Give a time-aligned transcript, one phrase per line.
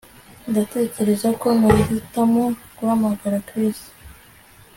[0.49, 2.43] Ndatekereza ko nahitamo
[2.77, 3.79] guhamagara Chris